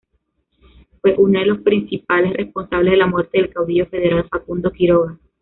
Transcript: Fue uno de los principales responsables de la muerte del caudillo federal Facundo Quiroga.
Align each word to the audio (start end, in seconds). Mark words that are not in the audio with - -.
Fue 0.99 1.13
uno 1.19 1.39
de 1.39 1.45
los 1.45 1.59
principales 1.59 2.33
responsables 2.33 2.93
de 2.93 2.97
la 2.97 3.05
muerte 3.05 3.37
del 3.37 3.53
caudillo 3.53 3.85
federal 3.85 4.27
Facundo 4.29 4.71
Quiroga. 4.71 5.19